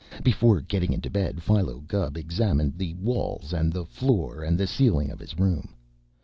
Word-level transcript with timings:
Before 0.23 0.61
getting 0.61 0.93
into 0.93 1.11
bed 1.11 1.43
Philo 1.43 1.81
Gubb 1.81 2.17
examined 2.17 2.75
the 2.75 2.95
walls, 2.95 3.51
the 3.55 3.85
floor, 3.85 4.41
and 4.41 4.57
the 4.59 4.65
ceiling 4.65 5.11
of 5.11 5.19
his 5.19 5.37
room. 5.37 5.75